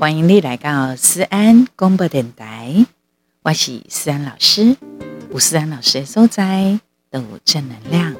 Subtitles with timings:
[0.00, 2.86] 欢迎你来到思安广播电台，
[3.42, 4.74] 我是思安老师。
[5.30, 6.80] 有思安老师的所在
[7.10, 8.16] 都有正能量。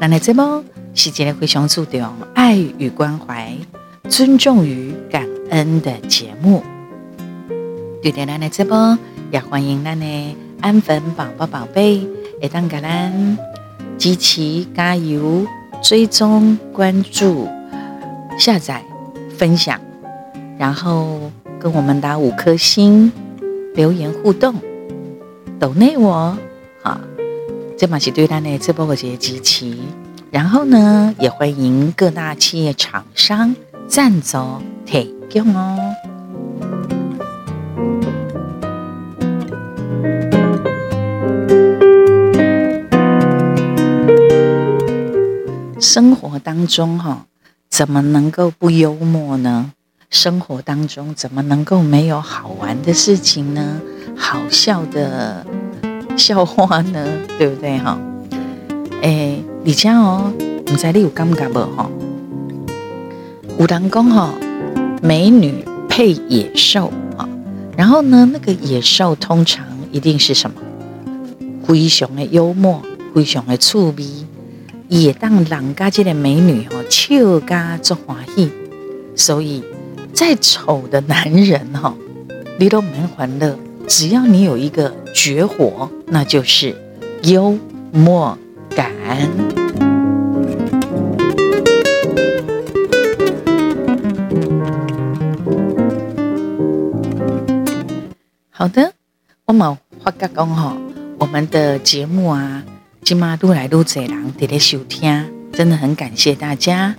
[0.00, 0.64] 那来这波
[0.94, 3.54] 是一个非常注重爱与关怀、
[4.08, 6.64] 尊重与感恩的节目。
[8.02, 8.98] 对的，那来这波
[9.30, 12.08] 也欢迎咱的安粉宝宝宝贝，
[12.40, 13.36] 会当给咱
[13.98, 15.46] 集齐加油、
[15.82, 17.46] 追踪、关注、
[18.38, 18.82] 下载、
[19.36, 19.78] 分享。
[20.58, 21.30] 然后
[21.60, 23.12] 跟我们打五颗星，
[23.74, 24.56] 留言互动，
[25.60, 26.36] 抖内我，
[26.82, 27.00] 好，
[27.78, 29.78] 这嘛是对咱的直播个节支持。
[30.32, 33.54] 然后呢，也欢迎各大企业厂商
[33.86, 34.36] 赞助
[34.84, 35.94] 提供哦。
[45.80, 47.26] 生活当中哈，
[47.70, 49.72] 怎么能够不幽默呢？
[50.10, 53.78] 生活当中怎么能够没有好玩的事情呢？
[54.16, 55.44] 好笑的
[56.16, 57.06] 笑话呢？
[57.38, 58.00] 对不对哈？
[59.02, 61.90] 诶，李佳哦，唔知你有感觉不哈？
[63.58, 64.32] 有人讲哈，
[65.02, 67.28] 美女配野兽哈，
[67.76, 70.56] 然后呢，那个野兽通常一定是什么？
[71.66, 72.80] 非常的幽默，
[73.14, 74.06] 非常的趣味，
[74.88, 78.50] 也当人家这个美女哈，笑嘎做欢喜，
[79.14, 79.62] 所以。
[80.18, 81.94] 再丑的男人哈，
[82.58, 83.56] 你都蛮欢乐。
[83.86, 86.74] 只要你有一个绝活，那就是
[87.22, 87.56] 幽
[87.92, 88.36] 默
[88.74, 88.90] 感。
[98.50, 98.92] 好的，
[99.44, 100.76] 我们话刚刚哈，
[101.20, 102.64] 我们的节目啊，
[103.04, 106.96] 今嘛都来都这人在在收听，真的很感谢大家。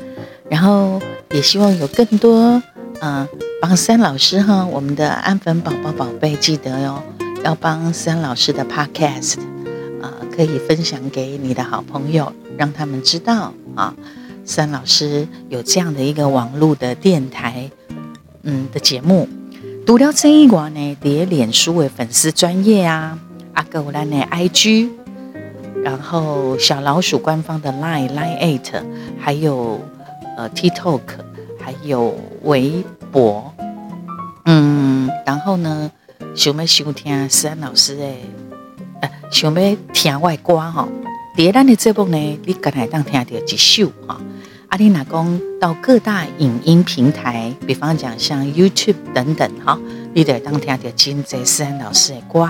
[0.50, 2.64] 然后也希望有更多。
[3.02, 3.28] 嗯，
[3.62, 7.02] 帮思安老师哈，我们的安粉宝宝宝贝记得哟，
[7.44, 9.40] 要帮三老师的 Podcast
[10.02, 13.96] 啊，可以分享给你的好朋友，让他们知道啊，
[14.44, 17.72] 三老师有这样的一个网络的电台，
[18.44, 19.30] 嗯的节目。
[19.86, 23.18] 读了这一关呢，叠脸书为粉丝专业啊，
[23.54, 24.90] 阿哥我来呢 IG，
[25.84, 28.84] 然后小老鼠官方的 Line Line Eight，
[29.18, 29.80] 还有
[30.38, 31.29] 呃 TikTok。
[31.70, 33.54] 还有微博，
[34.46, 35.92] 嗯，然后呢，
[36.34, 38.04] 想要收听思安老师的，
[39.02, 40.88] 呃，想要听外歌哈。
[41.36, 44.20] 第二的节目呢，你刚才当听到一首哈。
[44.70, 49.80] 阿丽娜讲到各大影音平台，比方讲像 YouTube 等等哈，
[50.16, 52.50] 你得当听到金泽思安老师的歌，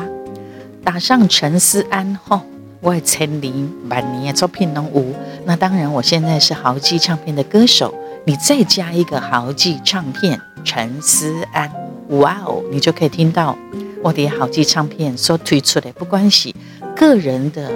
[0.81, 2.41] 打上陈思安哈，
[2.79, 5.03] 我千年万年的作品拢有。
[5.43, 7.93] 那当然，我现在是豪记唱片的歌手。
[8.29, 11.67] 你再加一个豪记唱片陈思安，
[12.09, 13.57] 哇哦，你就可以听到
[14.03, 16.53] 我的豪记唱片所推出的，不管是
[16.95, 17.71] 个人的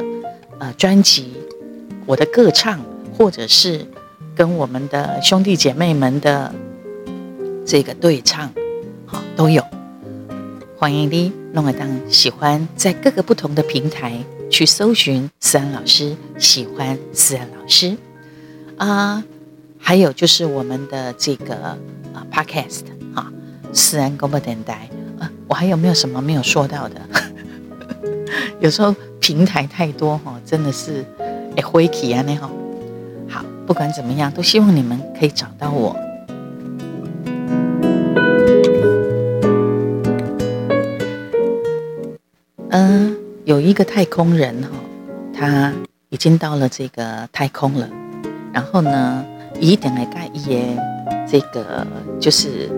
[0.60, 1.34] 呃专辑，
[2.06, 2.80] 我的歌唱，
[3.18, 3.84] 或者是
[4.36, 6.54] 跟我们的兄弟姐妹们的
[7.66, 8.54] 这个对唱，
[9.08, 9.66] 好都有。
[10.78, 17.98] 欢迎你弄个当喜欢，在各个不同的平台去搜寻思安老师，喜欢思安老师
[18.78, 19.24] 啊。
[19.86, 21.56] 还有就是我们的这个
[22.14, 22.84] 啊 Podcast
[23.14, 23.32] 哈，
[23.74, 24.90] 思安广播电台，
[25.48, 27.02] 我还有没有什么没有说到的？
[28.62, 31.06] 有时候平台太多哈，真的是
[31.58, 32.50] 哎灰体啊那哈。
[33.28, 35.96] 好，不管怎么样，都希望你们可以找到我。
[42.70, 44.70] 嗯，有一个太空人哈，
[45.38, 45.74] 他
[46.10, 47.88] 已经到了这个太空了，
[48.54, 49.26] 然后呢？
[49.64, 50.60] 一定来跟伊的
[51.26, 51.88] 这个
[52.20, 52.70] 就是，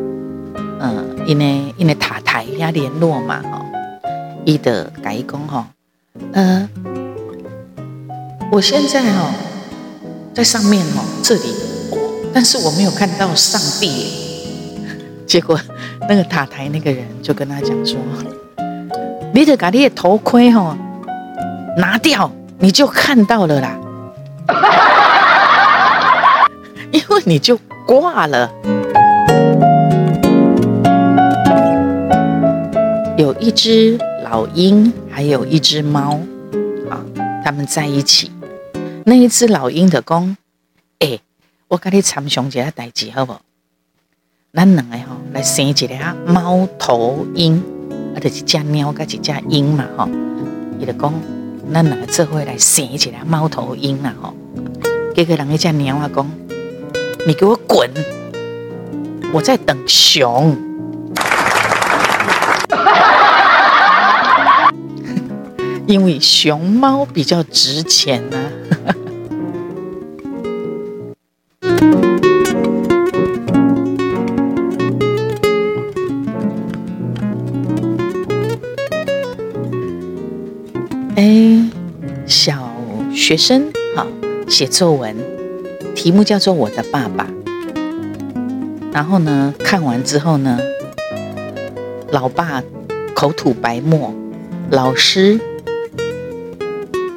[0.79, 3.65] 嗯，因为因为塔台要联络嘛，哈，
[4.45, 5.67] 伊的改工哈，
[6.33, 6.69] 呃，
[8.51, 9.31] 我现在哈
[10.31, 11.55] 在上面哈这里，
[12.31, 14.23] 但是我没有看到上帝。
[15.25, 15.59] 结果
[16.07, 17.97] 那个塔台那个人就跟他讲说，
[19.33, 20.77] 你得把你的头盔哈
[21.79, 23.75] 拿掉，你就看到了啦。
[26.95, 28.49] 因为你就挂了。
[33.17, 36.21] 有一只老鹰，还有一只猫，
[36.89, 37.03] 啊，
[37.43, 38.31] 他们在一起。
[39.03, 40.37] 那一只老鹰的公，
[40.99, 41.19] 哎，
[41.67, 43.41] 我跟你参详一下代志好不好？
[44.53, 45.89] 咱两个哈来生一个
[46.25, 47.61] 猫头鹰，
[48.15, 50.07] 啊，就是一只猫跟一只鹰嘛，哈。
[50.79, 51.13] 伊就讲，
[51.73, 54.33] 咱两个做伙来生一个猫头鹰啊，哈。
[55.13, 56.44] 结果人家只猫啊讲。
[57.27, 57.89] 你给我滚！
[59.33, 60.55] 我在等熊，
[65.87, 68.93] 因为熊猫比较值钱呢、啊。
[81.15, 81.59] 哎，
[82.27, 82.71] 小
[83.11, 84.05] 学生好，
[84.47, 85.15] 写作文，
[85.95, 87.27] 题目叫做《我的爸爸》。
[88.91, 90.59] 然后呢，看完之后呢，
[92.11, 92.61] 老爸
[93.15, 94.13] 口吐白沫，
[94.69, 95.39] 老师，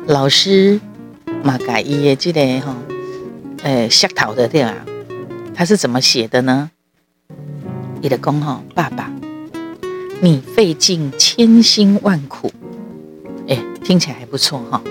[0.07, 0.81] 老师
[1.43, 2.75] 马改伊耶记得哈，
[3.63, 4.75] 呃，下头的对吧？
[5.55, 6.71] 他是怎么写的呢？
[8.01, 9.13] 你的公哈，爸爸，
[10.21, 12.51] 你费尽千辛万苦，
[13.49, 14.83] 哎，听起来还不错哈，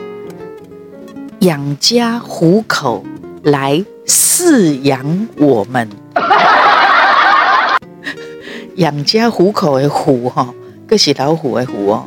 [1.40, 3.06] 养家糊口
[3.48, 5.90] 来饲养我们。
[8.76, 10.54] 养家糊口的虎哈，
[10.86, 12.04] 可是老虎的虎哦，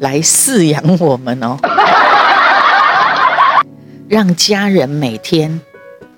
[0.00, 1.56] 来饲养我们哦，
[4.10, 5.60] 让家人每天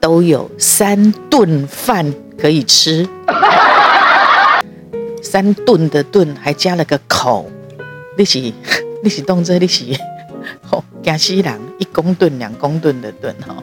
[0.00, 3.06] 都有三顿饭可以吃，
[5.22, 7.50] 三顿的顿还加了个口，
[8.16, 8.38] 你是
[9.04, 9.84] 你是动这你是
[10.70, 13.54] 哦，惊死人一公吨两公吨的吨哈，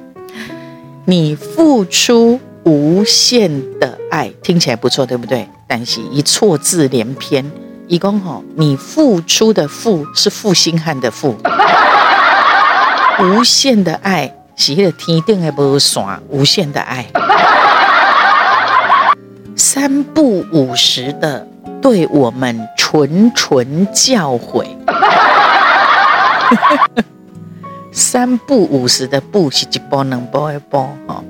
[1.08, 5.48] 你付出无限的爱，听起来不错，对不对？
[5.68, 7.52] 但是一错字连篇，
[7.88, 11.36] 一共吼，你付出的付是负心汉的负，
[13.22, 17.06] 无限的爱是那个天顶的无线，无限的爱，
[19.56, 21.48] 三不五时的
[21.82, 24.66] 对我们谆谆教诲，
[27.96, 31.24] 三不五时的不是一波两波一波哈，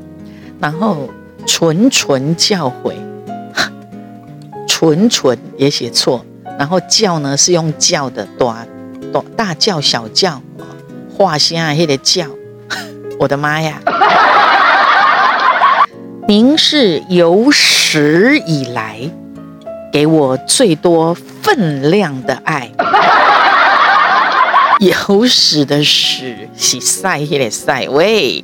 [0.60, 1.08] 然后
[1.46, 2.94] 纯纯教诲。
[4.68, 6.26] 纯纯也写错，
[6.58, 8.66] 然后教呢是用教的，大
[9.14, 10.66] 大大教小教啊，
[11.16, 12.26] 画心啊，那个教，
[13.20, 13.80] 我的妈呀！
[16.28, 19.08] 您是有史以来
[19.94, 22.72] 给我最多分量的爱，
[24.90, 28.44] 有屎的史是赛那个赛喂，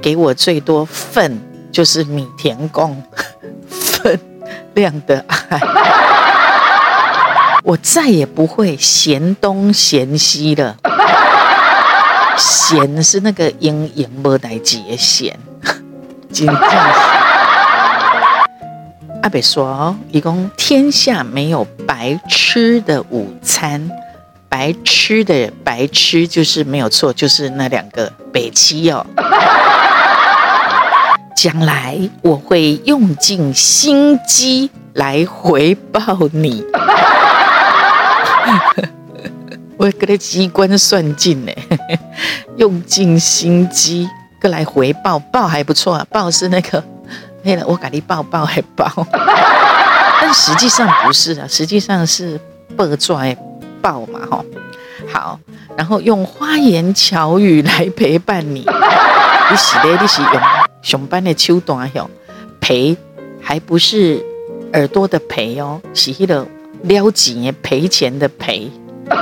[0.00, 3.02] 给我最多份就是米田共
[3.68, 4.18] 分。
[4.74, 5.60] 量的爱，
[7.62, 10.76] 我再也不会嫌东嫌西了。
[12.38, 15.38] 嫌是那个英英无代志的嫌，
[16.32, 16.70] 真正是。
[19.22, 23.90] 阿北说哦，一共天下没有白吃的午餐，
[24.52, 29.06] 白痴的白痴就是没有错，就是那两个北七哦。
[31.34, 35.98] 将来我会用尽心机来回报
[36.32, 36.62] 你，
[39.78, 41.52] 我给他机关算尽呢，
[42.58, 44.06] 用尽心机
[44.38, 46.84] 过来回报，报还不错啊，报是那个，
[47.42, 48.86] 那个我给你报报还报，
[50.20, 52.38] 但实际上不是啊，实际上是
[52.76, 53.34] 报拽
[53.82, 54.44] 报嘛哈，
[55.12, 55.38] 好，
[55.76, 58.60] 然后用花言巧语来陪伴你，
[59.50, 60.32] 你是的，你是用。
[60.80, 62.08] 上班的手段哟，
[62.60, 62.96] 赔
[63.40, 64.24] 还不是
[64.72, 66.46] 耳朵的赔哦，是迄个
[66.82, 68.70] 了钱赔钱的赔。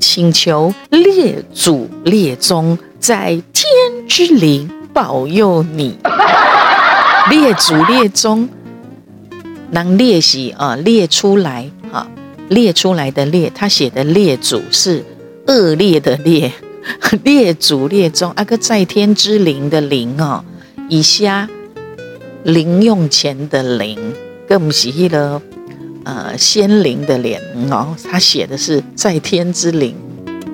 [0.00, 5.98] 请求列祖列宗在天之灵保佑你。
[7.28, 8.48] 列祖列宗，
[9.70, 11.70] 能列是啊，列出来，
[12.48, 15.04] 列出来的列，他写的列祖是
[15.46, 16.52] 恶劣的劣。
[17.24, 20.44] 列祖列宗，啊个在天之灵的灵哦，
[20.88, 21.48] 以下
[22.44, 23.98] 零用钱的零，
[24.48, 25.42] 更不是那个
[26.04, 27.36] 呃仙灵的灵
[27.72, 29.96] 哦，他写的是在天之灵，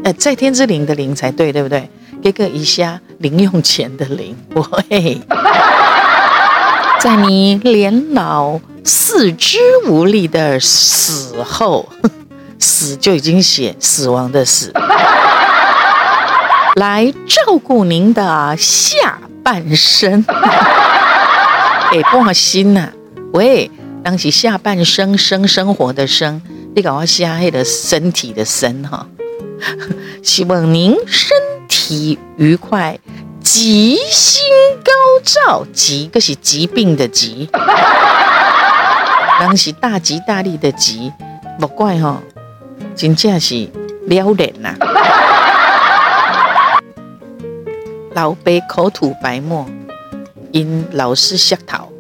[0.04, 1.86] 呃在天之灵的灵才对，对不对？
[2.22, 5.18] 这个以下零用钱的零，喂，
[6.98, 11.88] 在你年老四肢无力的死后，
[12.58, 14.72] 死就已经写死亡的死。
[16.76, 22.88] 来照顾您的下半生， 哎，放心呐，
[23.32, 23.70] 喂，
[24.02, 26.40] 当起下半生生生活的生，
[26.74, 29.06] 你搞我下黑的身体的身哈，
[30.22, 31.36] 希望您身
[31.68, 32.98] 体愉快，
[33.42, 34.42] 吉星
[34.82, 37.50] 高照，吉个是疾病的疾，
[39.42, 41.12] 当起大吉大利的吉，
[41.58, 42.22] 莫怪哈，
[42.94, 43.68] 真正是
[44.06, 44.72] 撩人呐。
[48.14, 49.66] 老爸口吐白沫，
[50.52, 51.92] 因老师下头。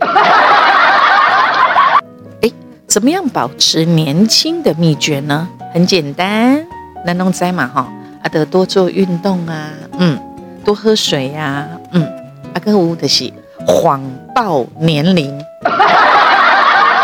[2.42, 2.50] 哎，
[2.86, 5.48] 怎么样保持年轻的秘诀呢？
[5.74, 6.64] 很简单，
[7.04, 10.16] 那弄灾嘛哈，阿得多做运动啊，嗯，
[10.64, 12.08] 多喝水呀、啊，嗯，
[12.54, 13.32] 阿哥乌的是
[13.66, 14.00] 谎
[14.32, 15.44] 报年龄，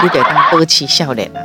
[0.02, 1.42] 你得当多奇笑脸啊。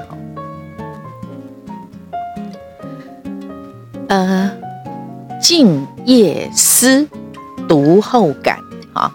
[4.10, 4.52] 呃，
[5.42, 7.08] 静夜思，
[7.68, 8.60] 读后感
[8.94, 9.12] 啊。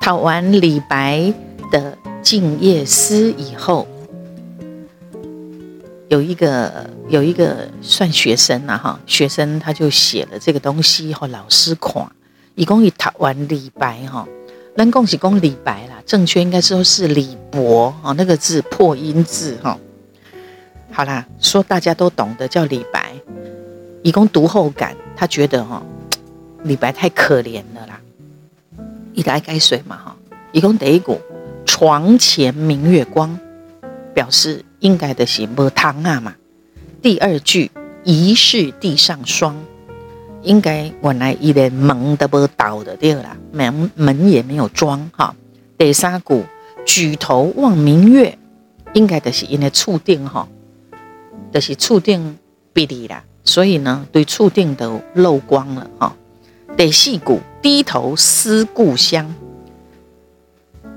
[0.00, 1.32] 讨完李白
[1.70, 1.92] 的
[2.22, 3.86] 《静夜思》以后，
[6.08, 12.10] 有一个有一个算学生呐哈，学生他就写了这个东西，和老师看，
[12.54, 14.26] 一共一讨完李白哈，
[14.76, 19.78] 能恭喜恭李白啦，正确应该说是李博哦，那个字破音字哈。
[20.90, 23.12] 好啦，说大家都懂得叫李白。
[24.02, 25.82] 以供读后感，他觉得哈，
[26.62, 28.00] 李白太可怜了啦。
[29.12, 30.16] 一来该水嘛哈，
[30.52, 31.20] 以供第一股
[31.66, 33.38] 床前明月光，
[34.14, 36.34] 表示应该的是没汤啊嘛。
[37.02, 37.70] 第二句
[38.04, 39.56] 疑是地上霜，
[40.42, 45.34] 应该原来一连门都没倒的对了，门门也没有装哈。
[45.76, 46.44] 第三股
[46.86, 48.38] 举头望明月，
[48.94, 50.48] 应该的是因为触电哈，
[51.52, 52.38] 就是触电
[52.72, 53.22] 别离啦。
[53.44, 56.14] 所以呢，对触电都漏光了哈。
[56.76, 59.34] 第四句低头思故乡，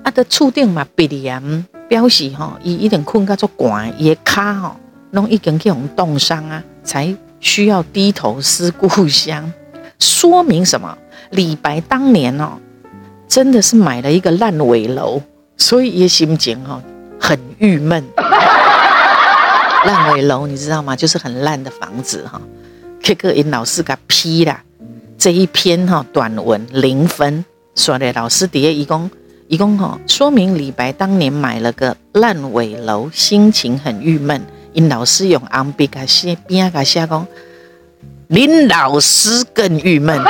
[0.03, 4.77] 啊，的触电嘛，鼻炎表示哈，伊一定困到做寒，伊的脚哈，
[5.11, 9.51] 拢已经去用冻伤啊，才需要低头思故乡。
[9.99, 10.97] 说明什么？
[11.29, 12.53] 李白当年哦，
[13.27, 15.21] 真的是买了一个烂尾楼，
[15.57, 16.81] 所以也心情哈
[17.19, 18.03] 很郁闷。
[19.85, 20.95] 烂尾楼，你知道吗？
[20.95, 22.41] 就是很烂的房子哈。
[23.01, 24.61] 这个因老师给批了
[25.17, 27.43] 这一篇哈短文零分，
[27.75, 29.11] 说的老师底下一共
[29.47, 34.41] 一共哈，说明李白当年买了个烂尾楼，心情很郁闷。
[34.73, 37.25] 因老师用红笔给写，边个写讲，
[38.27, 40.21] 林老师更郁闷。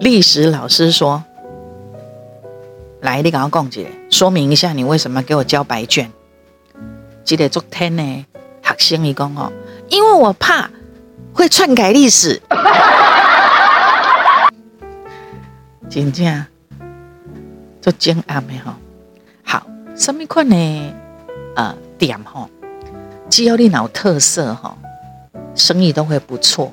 [0.00, 1.22] 历史老师说。
[3.02, 6.10] 来，你跟我讲一下，说明一下你为什么给我交白卷。
[7.22, 8.26] 记得昨天呢，
[8.64, 9.52] 学生一讲哦，
[9.88, 10.68] 因为我怕
[11.32, 12.42] 会篡改历史。
[15.88, 16.46] 真正
[17.80, 18.72] 做精暗的吼，
[19.96, 20.94] 什么款呢？
[21.56, 22.50] 呃，店吼，
[23.30, 24.76] 只要你有特色吼，
[25.54, 26.70] 生意都会不错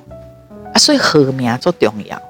[0.74, 0.78] 啊。
[0.78, 2.22] 所以好名最重要。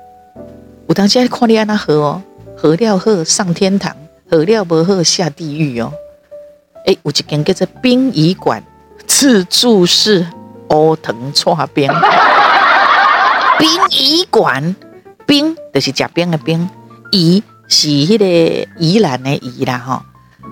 [0.88, 2.22] 有当时看你安那好哦。
[2.56, 3.94] 好料好上天堂，
[4.32, 5.92] 好料不好下地狱哦。
[6.86, 8.64] 哎，有一间叫做殡仪馆
[9.06, 10.26] 自助式
[10.70, 11.92] 乌藤搓冰。
[13.60, 14.76] 殡仪馆，
[15.26, 16.70] 冰就是吃冰的冰，
[17.12, 20.06] 仪是迄个宜兰的宜啦哈。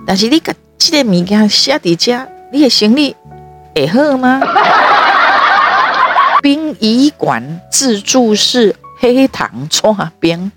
[0.06, 3.16] 但是你个这个物件写伫遮，你的生理
[3.74, 4.40] 会好吗？
[6.42, 10.50] 殡仪馆自助式黑糖搓冰。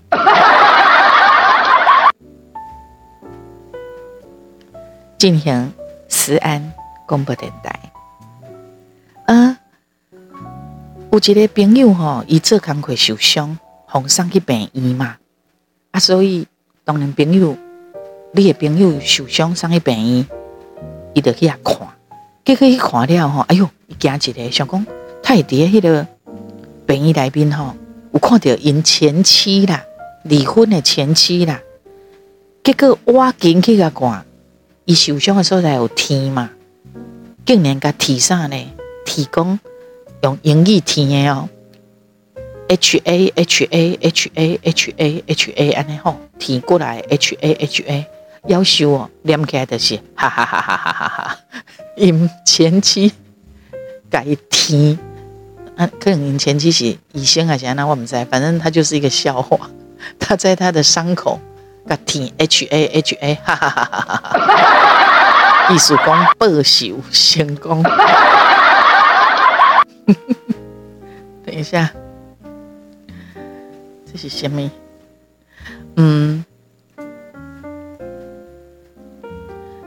[5.18, 5.72] 进行
[6.08, 6.72] 思安
[7.06, 7.78] 广播电台。
[9.26, 9.58] 啊，
[11.10, 13.58] 有一个朋友吼，伊做工课受伤，
[13.90, 15.16] 送上去病院嘛。
[15.92, 16.46] 啊，所以
[16.84, 17.56] 当然朋友，
[18.36, 20.26] 你的朋友受伤上去病院，
[21.14, 21.88] 伊就去遐看。
[22.44, 24.86] 结果去看了吼，哎哟，伊惊一个，想讲
[25.22, 26.06] 他伫迄个
[26.84, 27.74] 病院内面吼，
[28.12, 29.82] 有看到因前妻啦，
[30.24, 31.62] 离婚的前妻啦。
[32.62, 34.26] 结果我进去甲看。
[34.84, 36.50] 伊受伤的所在有天嘛？
[37.44, 38.72] 竟然甲提啥呢？
[39.04, 39.58] 提供
[40.22, 41.48] 用英语填的哦
[42.68, 48.06] ，H A H A H A H A H A 安尼吼，提过来 H A H A，
[48.44, 51.38] 夭寿哦，念起来就是哈哈哈哈哈哈哈！
[51.96, 53.12] 因前妻
[54.10, 54.98] 改天，
[55.76, 59.70] 啊，可能因前妻是医生还是安那，我不知，反正他就是一个笑话。
[60.18, 61.40] 他在他的伤口。
[61.88, 65.72] 个天 H A H A，哈哈哈哈哈哈！
[65.72, 67.80] 艺术讲报仇成功。
[71.44, 71.88] 等一下，
[74.12, 74.68] 这是什么？
[75.94, 76.44] 嗯，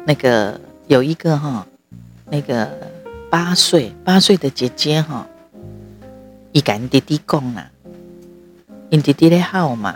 [0.10, 1.68] 那个有一个哈，
[2.32, 2.68] 那个
[3.30, 5.28] 八岁八岁的姐姐哈，
[6.52, 7.70] 伊跟弟弟讲啊，
[8.90, 9.94] 因弟弟咧好嘛，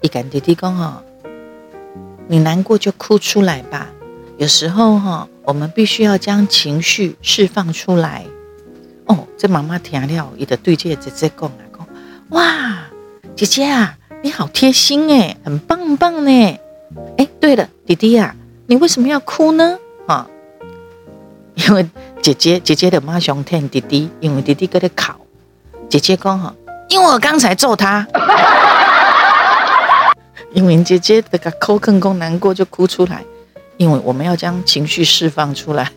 [0.00, 1.04] 伊跟弟弟讲哦。
[2.26, 3.86] 你难过就哭出来吧，
[4.38, 8.26] 有时候哈，我们必须要将情绪释放出来。
[9.06, 11.86] 哦，这妈妈听了，伊就对这个姐姐讲啊，讲
[12.30, 12.88] 哇，
[13.36, 16.58] 姐姐啊，你好贴心哎，很棒棒呢。
[17.16, 18.34] 哎，对了，弟弟呀，
[18.70, 19.78] 你为什么要哭呢？
[20.06, 20.28] 啊，
[21.54, 21.88] 因为
[22.20, 25.18] 姐姐姐姐的妈想疼弟弟，因为弟弟搁在考。
[25.88, 26.54] 姐姐讲哈，
[26.90, 28.06] 因为我刚才揍他，
[30.52, 33.24] 因为姐姐的个口更更难过就哭出来，
[33.78, 35.90] 因为我们要将情绪释放出来，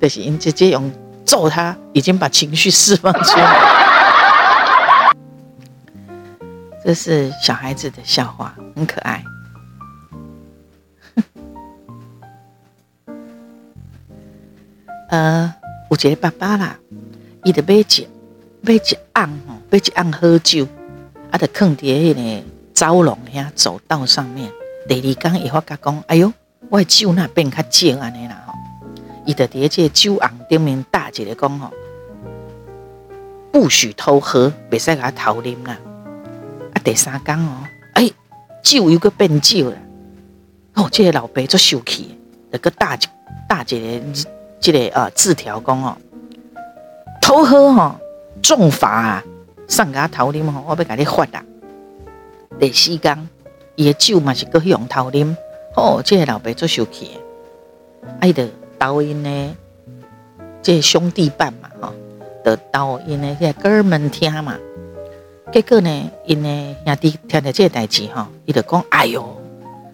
[0.00, 0.92] 但是因姐姐用
[1.24, 5.14] 揍他，已经把情绪释放出来，
[6.84, 9.22] 这是小孩子的笑话，很可爱。
[15.16, 15.54] 呃，
[15.88, 16.78] 有一个爸爸啦，
[17.42, 18.08] 伊就买一
[18.60, 18.80] 买一
[19.14, 20.68] 瓮吼，买一瓮好酒，
[21.30, 22.44] 啊，就放伫迄个
[22.74, 24.52] 走廊遐走道上面。
[24.86, 26.30] 第二天伊发觉讲，哎哟，
[26.68, 28.52] 我的酒那变较少安尼啦吼，
[29.24, 31.70] 伊就伫这个酒瓮顶面打一个讲吼，
[33.50, 35.78] 不许偷喝，别使甲偷啉啦。
[36.74, 38.10] 啊，第三天哦，哎，
[38.62, 39.76] 酒又阁变少了，
[40.74, 42.18] 哦，这个老爸足生气，
[42.52, 43.00] 就阁打一
[43.48, 44.35] 打一个。
[44.66, 45.96] 这个啊字条讲哦，
[47.22, 48.00] 偷喝哈
[48.42, 49.24] 重罚啊，
[49.68, 51.44] 上家偷啉吼，我要给你罚啦。
[52.58, 53.28] 第四天，
[53.76, 55.36] 伊的酒嘛是搁用偷啉，
[55.76, 57.12] 哦，这个老爸做生气，
[58.18, 59.56] 爱的导因呢，
[60.60, 61.92] 这个、兄弟伴嘛，哈，
[62.42, 64.58] 的导因呢，这个哥们听嘛，
[65.52, 69.40] 结果呢，因呢兄弟听到这个代志哈，伊就讲，哎哟，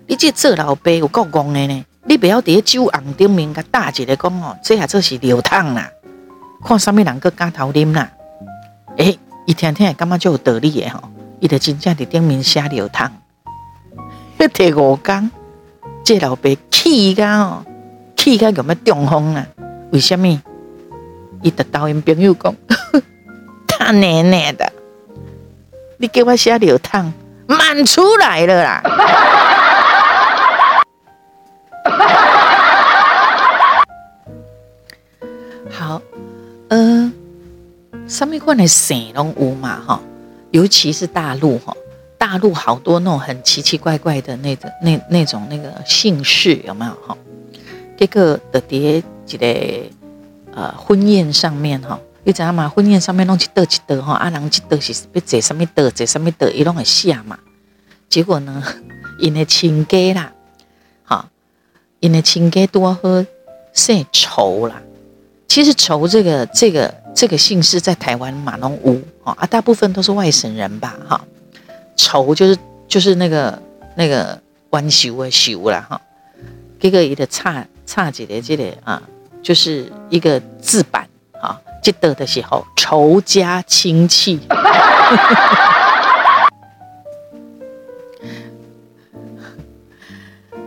[0.06, 1.84] 你这做老爸有够戆的呢。
[2.04, 5.90] 你不要伫酒瓮顶面甲打一个讲哦，这下做是流汤啦，
[6.64, 8.10] 看啥物人搁敢偷啉啦？
[8.96, 11.02] 诶、欸，伊听听感觉就有道理诶吼，
[11.40, 13.10] 伊就真正伫顶面写流汤。
[14.38, 15.30] 迄第五天，
[16.04, 17.64] 这老爸气甲哦，
[18.16, 19.46] 气甲咁要中风啊？
[19.92, 20.26] 为什么？
[21.42, 22.54] 伊就导因朋友讲，
[23.66, 24.72] 他奶奶的，
[25.98, 27.12] 你给我写流汤，
[27.46, 28.82] 满出来了啦！
[38.12, 40.02] 上面款的姓拢有嘛哈，
[40.50, 41.74] 尤其是大陆哈，
[42.18, 47.16] 大陆好多那种很奇奇怪怪的那个那那种那个姓氏有没有哈？
[47.96, 49.46] 这个的叠一个
[50.54, 52.68] 呃婚宴上面哈，你知道吗？
[52.68, 57.38] 婚宴上面弄一道一道哈，啊人一道是要坐什么道，坐什么道，伊拢会下嘛。
[58.10, 58.62] 结果呢，
[59.20, 60.30] 因的亲家啦，
[61.04, 61.30] 哈，
[62.00, 63.26] 因的亲家多喝
[63.72, 64.82] 姓仇啦。
[65.52, 71.22] 其实仇这个这个这个姓氏在台湾马龙屋啊，大部分都是外省人吧哈。
[71.94, 72.56] 仇就是
[72.88, 73.62] 就是那个
[73.94, 76.00] 那个弯修的修啦哈。
[76.80, 79.02] 这个一个差差几的这里啊，
[79.42, 81.06] 就是一个字板
[81.38, 84.40] 啊，记得的时候仇家亲戚。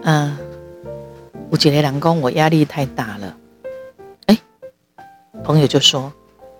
[0.04, 0.38] 嗯，
[1.50, 3.36] 我觉得两公我压力太大了。
[5.45, 6.12] 朋友就说：“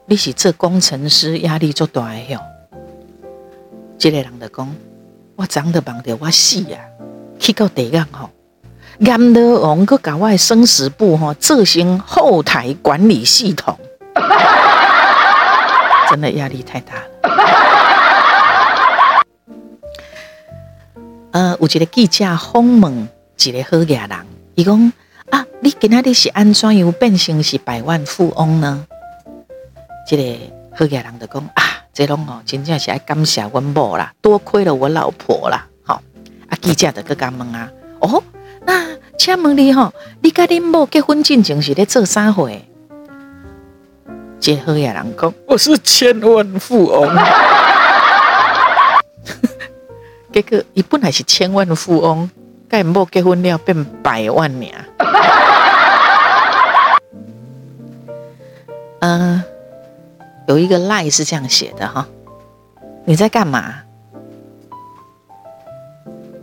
[0.06, 2.40] 你是这工程师压力就大哟。”
[3.98, 4.76] 这个人就讲
[5.36, 6.78] ：“我长得棒的，我死呀！
[7.40, 8.30] 去到地港吼，
[9.00, 13.76] 阎罗王搁搞我生死簿吼，执行后台管理系统，
[16.12, 17.02] 真的压力太大了。”
[21.34, 23.10] 呃，有一个记者访问
[23.44, 24.10] 一个好野人，
[24.54, 24.94] 伊讲。
[25.32, 25.46] 啊！
[25.62, 28.86] 你今仔日是安怎样变成是百万富翁呢？
[30.08, 30.24] 这个
[30.72, 35.68] 好野人就讲啊，这拢哦，真正是爱感谢阮某啦，多亏了我老婆啦。
[35.84, 36.02] 好，
[36.48, 38.24] 啊记者就搁甲问啊，哦，
[38.66, 42.50] 那请问你吼，你甲恁某结婚进前是咧做啥货？
[44.40, 47.10] 这好野人讲，我是千万富翁。
[50.32, 52.30] 结果伊本来是千万富翁。
[52.68, 54.74] 盖某结婚了变百万年。
[59.00, 59.44] 嗯，
[60.48, 62.08] 有一个赖是这样写的哈，
[63.06, 63.76] 你在干嘛？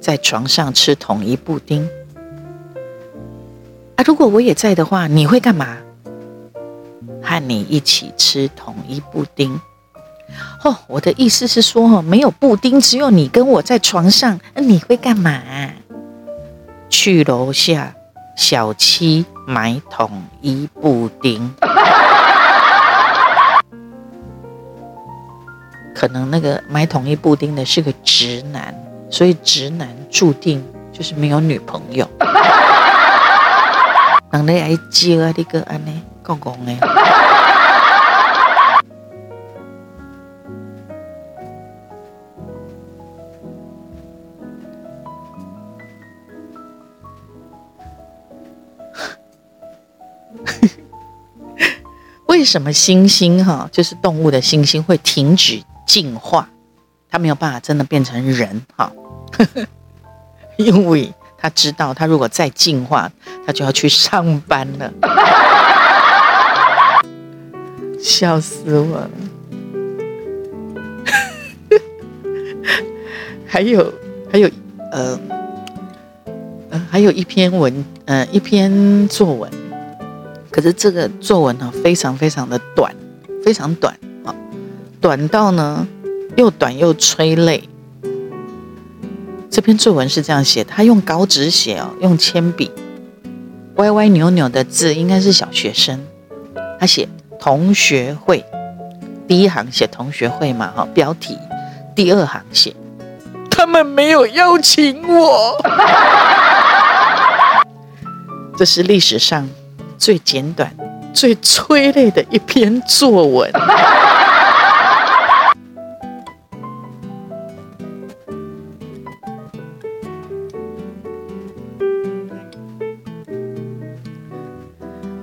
[0.00, 1.88] 在床上吃统一布丁。
[3.96, 5.78] 啊，如果我也在的话，你会干嘛？
[7.22, 9.60] 和你一起吃统一布丁。
[10.64, 15.40] 哦，我的意思是说，没有布丁，只有你跟我在床上，你会干嘛？
[16.92, 17.90] 去楼下
[18.36, 21.50] 小七买统一布丁，
[25.94, 28.74] 可能那个买统一布丁的是个直男，
[29.10, 32.06] 所以直男注定就是没有女朋友。
[34.30, 36.76] 人家爱接啊，你个安呢，公公呢？
[52.52, 56.46] 什么猩猩哈，就是动物的猩猩会停止进化？
[57.08, 58.92] 它没有办法真的变成人哈，
[60.58, 63.10] 因为它知道，它如果再进化，
[63.46, 64.92] 它就要去上班了。
[67.98, 69.10] 笑死我了！
[73.48, 73.90] 还有，
[74.30, 74.50] 还有，
[74.90, 75.18] 呃，
[76.68, 79.50] 呃，还有一篇文，呃，一篇作文。
[80.52, 82.94] 可是这个作文呢，非常非常的短，
[83.42, 84.34] 非常短啊，
[85.00, 85.88] 短到呢。
[86.34, 87.68] 又短又催泪。
[89.50, 92.70] 这篇作文是这样写，他用稿纸写哦，用铅笔，
[93.74, 96.02] 歪歪扭扭的字，应该是小学生。
[96.80, 97.06] 他写
[97.38, 98.42] 同学会，
[99.28, 101.36] 第一行写同学会嘛，哈，标题。
[101.94, 102.74] 第二行写
[103.50, 105.62] 他们没有邀请我。
[108.56, 109.46] 这是历史上
[110.02, 110.74] 最简短、
[111.14, 113.48] 最催泪的一篇作文。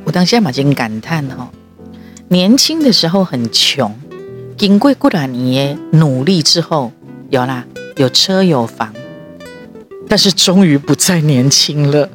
[0.05, 1.49] 我当下嘛，真感叹哦，
[2.29, 3.93] 年轻的时候很穷，
[4.57, 6.93] 经过过两年努力之后，
[7.29, 7.65] 有啦，
[7.97, 8.93] 有车有房，
[10.07, 12.09] 但是终于不再年轻了。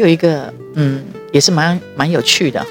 [0.00, 2.68] 有一个，嗯，也是蛮蛮有趣的哈。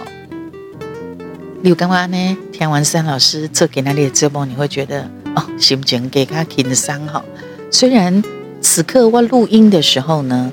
[1.61, 2.37] 你有感觉呢？
[2.51, 7.23] 听完三老师做给那里的节目，你会觉得哦，心情给他轻松哈。
[7.69, 8.23] 虽然
[8.61, 10.51] 此刻我录音的时候呢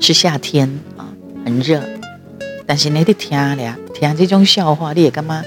[0.00, 1.08] 是夏天啊，
[1.46, 1.82] 很热，
[2.66, 5.42] 但是你得听了听这种笑话，你也干嘛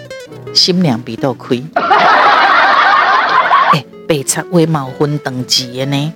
[0.51, 1.63] 心凉鼻都亏。
[3.71, 6.13] 哎，白贼为毛分等级的呢？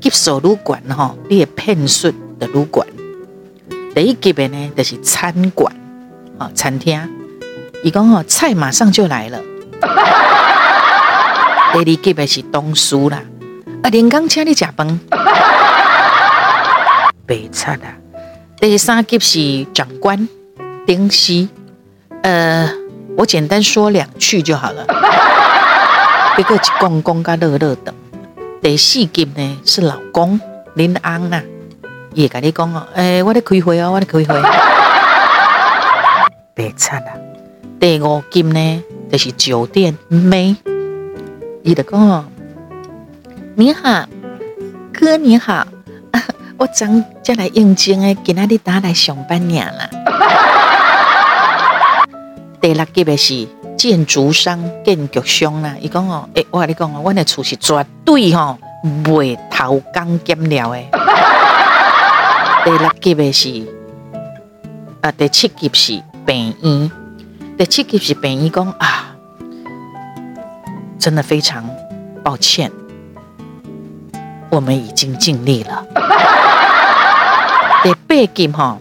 [0.00, 2.84] 级数旅馆哈，你也骗术的旅馆。
[3.94, 5.72] 第一级的呢，就是餐馆
[6.38, 6.98] 啊，餐厅。
[7.82, 9.38] 伊讲哦，菜马上就来了。
[11.72, 13.22] 第二级的是东书啦，
[13.82, 15.00] 啊，连刚请你吃饭，
[17.26, 17.94] 白菜啦。
[18.60, 20.28] 第三级是长官
[20.86, 21.48] 丁西，
[22.22, 22.68] 呃，
[23.16, 24.84] 我简单说两句就好了。
[26.36, 27.94] 这个是公公跟乐乐等。
[28.60, 30.40] 第四级呢是老公
[30.74, 31.30] 林安
[32.18, 34.24] 啦，也跟你讲哦，诶，我咧开会哦，我咧开会。
[36.54, 37.12] 白菜啦。
[37.78, 40.56] 第五金呢，就是酒店妹，
[41.62, 42.24] 伊就讲哦，
[43.54, 44.04] 你好，
[44.92, 45.64] 哥你好，
[46.58, 46.88] 我昨
[47.22, 49.88] 才来应征诶，今仔日打来上班尔啦。
[52.60, 60.90] 第六级的是建筑商、建筑商啦，伊讲哦，诶，我甲你讲哦，阮的厝是绝对吼袂偷工减料诶。
[62.68, 63.66] 第六级的是，
[65.00, 66.90] 啊，第七级是病院。
[67.56, 69.16] 第七级是病医讲啊，
[70.98, 71.64] 真的非常
[72.22, 72.70] 抱歉，
[74.50, 75.82] 我们已经尽力了。
[77.82, 78.78] 第八级哈，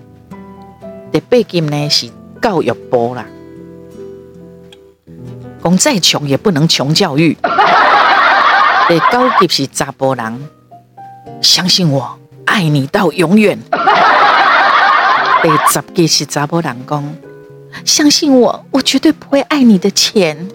[1.10, 3.24] 第八级呢是教育部啦，
[5.64, 7.38] 讲再穷也不能穷教育。
[8.90, 10.50] 第九级是查甫人，
[11.42, 12.17] 相信我，
[12.58, 13.56] 爱你到永远。
[15.44, 17.16] 第十集是查甫人讲。
[17.86, 20.36] 相信我，我绝对不会爱你的钱。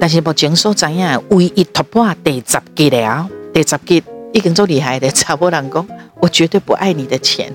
[0.00, 5.86] 但是目前所知影，唯一突破第十级了，第十级已经做厉害的 查某人讲，
[6.18, 7.52] 我绝对不爱你的钱。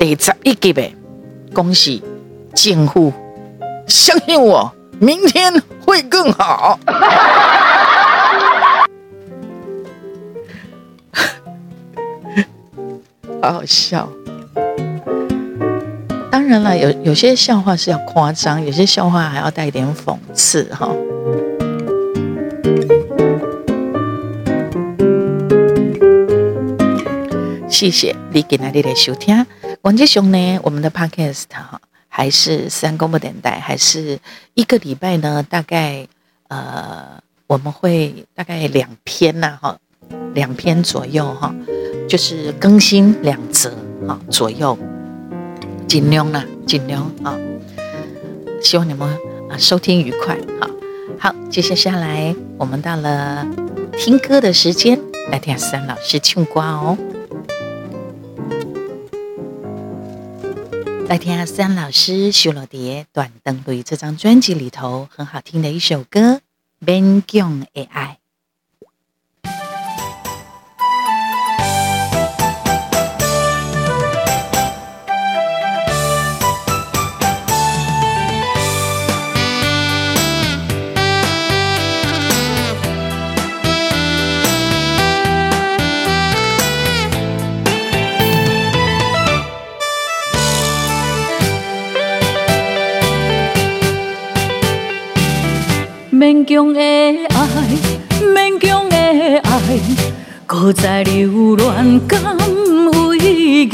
[0.00, 0.82] 第十一级的，
[1.54, 2.02] 恭喜
[2.56, 3.12] 政府，
[3.86, 6.76] 相信我，明天会更好。
[13.42, 14.08] 好好笑。
[16.30, 20.90] 当然了，有有些笑话是要夸张，有些笑话还要带一点讽刺哈。
[27.68, 29.44] 谢谢你给那里的收听。
[29.82, 34.18] 王杰雄呢，我们的 podcast 哈，还是三公不等待，还是
[34.54, 35.42] 一个礼拜呢？
[35.42, 36.06] 大概
[36.48, 39.78] 呃，我们会大概两篇呐哈，
[40.32, 41.54] 两篇左右哈，
[42.08, 43.72] 就是更新两则
[44.06, 44.78] 啊左右。
[45.88, 47.38] 尽量啦，尽量啊！
[48.60, 49.08] 希望你们
[49.48, 50.36] 啊收听愉快。
[50.60, 50.68] 好，
[51.18, 53.46] 好，接下来我们到了
[53.96, 56.98] 听歌的时间，来听三老师唱歌哦。
[61.08, 62.78] 来听思安老师收录在
[63.12, 66.40] 《断肠泪》这张专辑里头很好听的一首歌
[66.84, 68.04] 《勉强的爱》。
[100.66, 102.20] 搁再留恋敢
[102.92, 103.70] 有意义？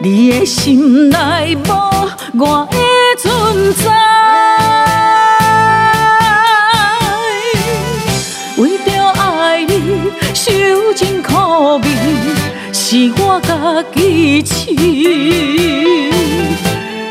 [0.00, 1.70] 你的心内无
[2.38, 2.76] 我的
[3.18, 3.90] 存在，
[8.56, 9.72] 为着爱你
[10.32, 10.52] 受
[10.94, 11.34] 尽苦
[11.78, 11.88] 味，
[12.72, 14.70] 是我家己痴。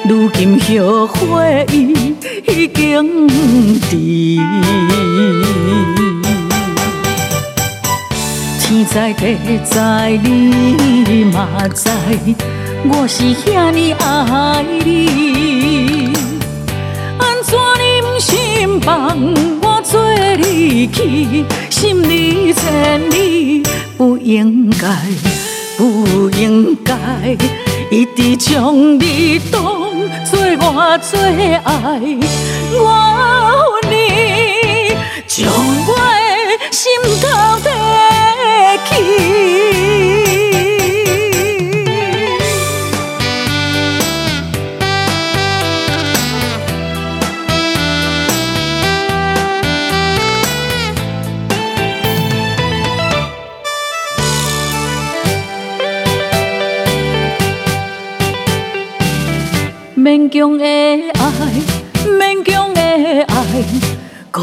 [0.07, 1.65] 如今后悔
[2.47, 3.27] 已经
[3.89, 3.97] 迟，
[8.69, 9.79] 天在地知
[11.09, 11.89] 你嘛知，
[12.87, 16.13] 我是遐尼爱你，
[17.17, 19.17] 安怎忍心放
[19.63, 19.99] 我做
[20.37, 21.43] 你去？
[21.71, 23.63] 心里千里，
[23.97, 24.87] 不应该，
[25.75, 26.95] 不应该，
[27.89, 29.59] 一直将你当。
[30.29, 31.19] 做我最
[31.55, 31.99] 爱，
[32.79, 32.87] 我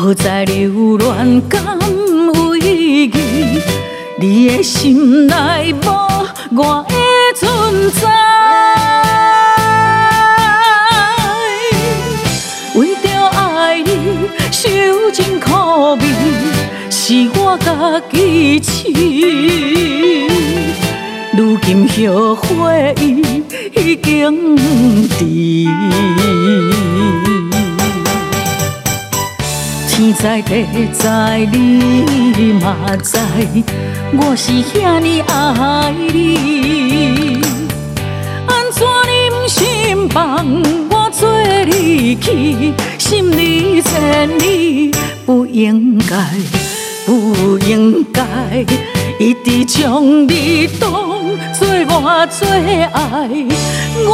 [0.03, 1.59] 搁再留恋敢
[2.35, 3.11] 有意义？
[4.21, 5.87] 你的心内无
[6.55, 6.95] 我的
[7.35, 8.07] 存在，
[12.75, 13.89] 为着爱你
[14.53, 14.69] 受
[15.13, 16.03] 尽苦味，
[16.91, 18.93] 是我家己痴。
[21.39, 23.23] 如今后悔已
[23.75, 24.57] 已经
[25.09, 25.25] 迟，
[30.19, 31.09] 在地知
[31.53, 33.21] 你嘛在，
[34.13, 37.39] 我是遐尼爱你，
[38.47, 40.47] 安怎忍心放
[40.89, 41.29] 我做
[41.67, 42.73] 你去？
[42.99, 44.91] 心里千里，
[45.27, 46.17] 不应该，
[47.05, 48.25] 不应该，
[49.19, 50.91] 一直将你当。
[51.53, 52.49] 做我最
[52.83, 53.29] 爱，
[54.07, 54.13] 我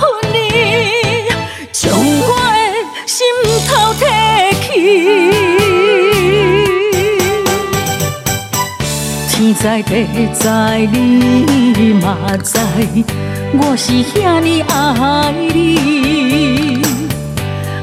[0.00, 0.36] 恨你，
[1.70, 3.26] 将我的心
[3.68, 4.27] 头提起。
[9.28, 9.92] 天知地
[10.32, 10.48] 知
[10.92, 12.06] 你嘛
[12.44, 12.58] 知，
[13.58, 14.72] 我是遐尼爱
[15.52, 16.80] 你，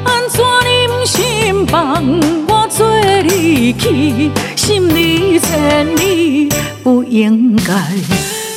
[0.06, 2.02] 安怎忍心放
[2.48, 2.88] 我做
[3.24, 4.32] 你去？
[4.56, 6.50] 心里千里，
[6.84, 7.74] 不应该。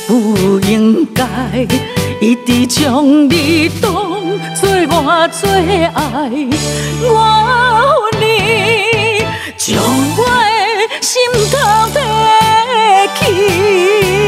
[0.07, 1.23] 不应该
[2.19, 3.91] 一直将你当
[4.55, 6.31] 作我最爱，
[7.03, 7.15] 我，
[9.57, 9.83] 将
[10.17, 10.25] 我
[10.89, 11.89] 的心头
[13.15, 13.49] 提
[14.03, 14.18] 起。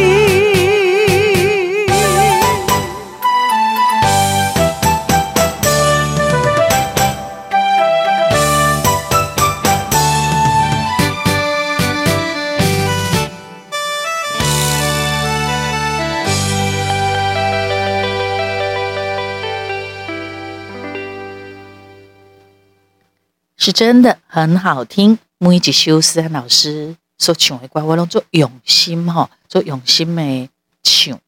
[23.72, 30.50] 真的很好听，每一首思安老师所唱的歌，我拢做用心哈，做用心的
[30.84, 31.20] 唱。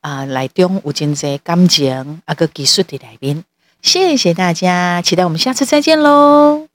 [0.00, 3.44] 啊，内中有真侪感情啊，个技术的来宾，
[3.82, 6.65] 谢谢大家，期待我们下次再见喽。